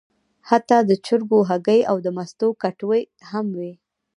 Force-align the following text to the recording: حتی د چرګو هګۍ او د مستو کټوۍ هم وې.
حتی 0.49 0.77
د 0.89 0.91
چرګو 1.05 1.39
هګۍ 1.49 1.81
او 1.91 1.97
د 2.05 2.07
مستو 2.17 2.47
کټوۍ 2.61 3.03
هم 3.29 3.47
وې. 3.57 3.73